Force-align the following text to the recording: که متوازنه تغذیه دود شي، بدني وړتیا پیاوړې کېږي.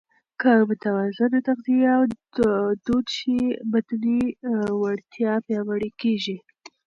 که 0.41 0.51
متوازنه 0.69 1.39
تغذیه 1.47 1.93
دود 2.85 3.07
شي، 3.17 3.39
بدني 3.71 4.21
وړتیا 4.81 5.33
پیاوړې 5.45 5.89
کېږي. 6.01 6.37